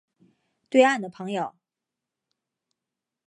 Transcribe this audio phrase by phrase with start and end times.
[0.67, 1.53] 对岸的朋友